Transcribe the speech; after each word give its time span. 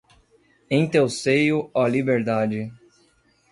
Em 0.67 0.89
teu 0.89 1.07
seio, 1.07 1.69
ó 1.75 1.85
Liberdade 1.85 2.73